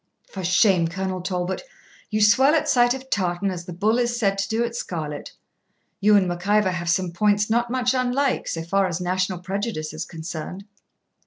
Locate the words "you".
2.09-2.21, 5.99-6.15